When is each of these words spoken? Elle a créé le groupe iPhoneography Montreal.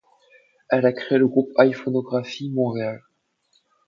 Elle 0.69 0.87
a 0.87 0.93
créé 0.93 1.19
le 1.19 1.27
groupe 1.27 1.51
iPhoneography 1.59 2.49
Montreal. 2.49 3.03